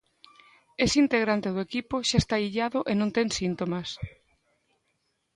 [0.83, 3.89] Ese integrante do equipo xa está illado e non ten síntomas.